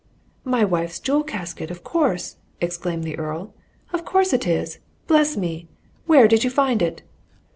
[0.45, 3.53] "My wife's jewel casket, of course!" exclaimed the Earl.
[3.93, 4.79] "Of course it is!
[5.05, 5.67] Bless me!
[6.07, 7.03] where did you find it?"